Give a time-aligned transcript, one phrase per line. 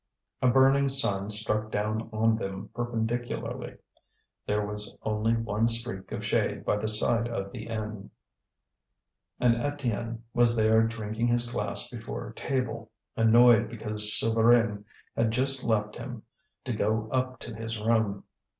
[0.41, 3.77] A burning sun struck down on them perpendicularly;
[4.47, 8.09] there was only one streak of shade by the side of the inn;
[9.39, 14.85] and Étienne was there drinking his glass before a table, annoyed because Souvarine
[15.15, 16.23] had just left him
[16.65, 18.23] to go up to his room.